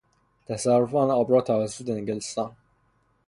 تصرف 0.45 0.95
آن 0.95 1.09
آبراه 1.11 1.41
توسط 1.43 1.89
انگلستان 1.89 2.55